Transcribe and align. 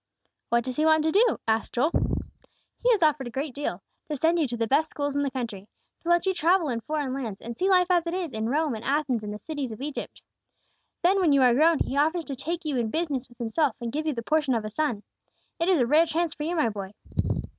"What 0.49 0.63
does 0.63 0.77
he 0.77 0.85
want 0.87 1.03
to 1.03 1.11
do?" 1.11 1.37
asked 1.47 1.73
Joel. 1.73 1.91
"He 2.81 2.89
has 2.89 3.03
offered 3.03 3.27
a 3.27 3.29
great 3.29 3.53
deal: 3.53 3.83
to 4.09 4.17
send 4.17 4.39
you 4.39 4.47
to 4.47 4.57
the 4.57 4.65
best 4.65 4.89
schools 4.89 5.15
in 5.15 5.21
the 5.21 5.29
country; 5.29 5.67
to 5.99 6.09
let 6.09 6.25
you 6.25 6.33
travel 6.33 6.69
in 6.69 6.79
foreign 6.79 7.13
lands, 7.13 7.39
and 7.39 7.55
see 7.55 7.69
life 7.69 7.91
as 7.91 8.07
it 8.07 8.15
is 8.15 8.33
in 8.33 8.49
Rome 8.49 8.73
and 8.73 8.83
Athens 8.83 9.21
and 9.21 9.31
the 9.31 9.37
cities 9.37 9.71
of 9.71 9.79
Egypt. 9.79 10.23
Then 11.03 11.19
when 11.19 11.33
you 11.33 11.43
are 11.43 11.53
grown, 11.53 11.77
he 11.85 11.97
offers 11.97 12.25
to 12.25 12.35
take 12.35 12.65
you 12.65 12.77
in 12.77 12.89
business 12.89 13.29
with 13.29 13.37
himself, 13.37 13.75
and 13.79 13.91
give 13.91 14.07
you 14.07 14.13
the 14.15 14.23
portion 14.23 14.55
of 14.55 14.65
a 14.65 14.71
son. 14.71 15.03
It 15.59 15.69
is 15.69 15.77
a 15.77 15.85
rare 15.85 16.07
chance 16.07 16.33
for 16.33 16.41
you, 16.45 16.55
my 16.55 16.69
boy." 16.69 16.93